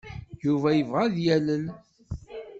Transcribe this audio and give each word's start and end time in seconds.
Yuba 0.45 0.69
yebɣa 0.77 1.01
ad 1.05 1.15
yalel. 1.25 1.65